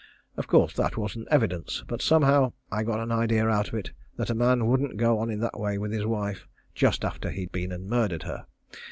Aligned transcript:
Of 0.35 0.47
course 0.47 0.73
that 0.77 0.97
wasn't 0.97 1.27
evidence, 1.29 1.83
but 1.87 2.01
somehow 2.01 2.53
I 2.71 2.81
got 2.81 2.99
an 2.99 3.11
idea 3.11 3.47
out 3.47 3.67
of 3.67 3.75
it 3.75 3.91
that 4.17 4.31
a 4.31 4.33
man 4.33 4.65
wouldn't 4.65 4.97
go 4.97 5.19
on 5.19 5.29
in 5.29 5.41
that 5.41 5.59
way 5.59 5.77
with 5.77 5.91
his 5.91 6.07
wife 6.07 6.47
just 6.73 7.05
after 7.05 7.29
he'd 7.29 7.51
been 7.51 7.71
and 7.71 7.87
murdered 7.87 8.23
her. 8.23 8.47